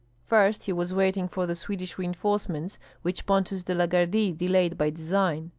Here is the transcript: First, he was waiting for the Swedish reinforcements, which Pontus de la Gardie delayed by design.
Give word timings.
First, 0.25 0.63
he 0.63 0.73
was 0.73 0.95
waiting 0.95 1.27
for 1.27 1.45
the 1.45 1.53
Swedish 1.53 1.99
reinforcements, 1.99 2.79
which 3.03 3.27
Pontus 3.27 3.61
de 3.65 3.75
la 3.75 3.85
Gardie 3.85 4.31
delayed 4.31 4.75
by 4.75 4.89
design. 4.89 5.49